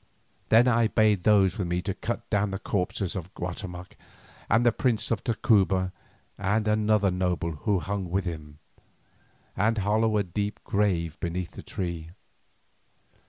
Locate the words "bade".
0.87-1.25